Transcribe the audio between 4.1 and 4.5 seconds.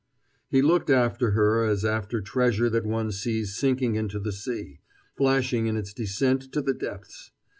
the